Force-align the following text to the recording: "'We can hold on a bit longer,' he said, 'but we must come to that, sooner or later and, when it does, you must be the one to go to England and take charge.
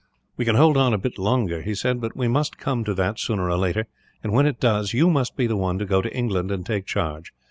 "'We 0.35 0.45
can 0.45 0.55
hold 0.55 0.77
on 0.77 0.95
a 0.95 0.97
bit 0.97 1.19
longer,' 1.19 1.61
he 1.61 1.75
said, 1.75 2.01
'but 2.01 2.17
we 2.17 2.27
must 2.27 2.57
come 2.57 2.83
to 2.85 2.95
that, 2.95 3.19
sooner 3.19 3.51
or 3.51 3.55
later 3.59 3.85
and, 4.23 4.33
when 4.33 4.47
it 4.47 4.59
does, 4.59 4.93
you 4.95 5.11
must 5.11 5.35
be 5.37 5.45
the 5.45 5.55
one 5.55 5.77
to 5.77 5.85
go 5.85 6.01
to 6.01 6.11
England 6.17 6.49
and 6.49 6.65
take 6.65 6.87
charge. 6.87 7.31